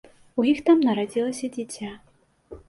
У 0.43 0.45
іх 0.51 0.61
там 0.69 0.81
нарадзілася 0.87 1.51
дзіця. 1.59 1.93